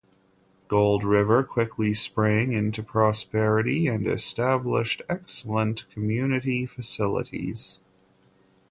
Gold 0.67 1.03
River 1.03 1.43
quickly 1.43 1.93
sprang 1.93 2.53
into 2.53 2.81
prosperity 2.81 3.85
and 3.85 4.07
established 4.07 5.03
excellent 5.07 5.87
community 5.91 6.65
facilities. 6.65 7.77